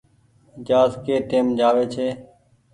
جهآز 0.65 0.91
ڪي 1.05 1.15
ٽيم 1.29 1.45
جآوي 1.57 1.85
ڇي۔ 1.93 2.07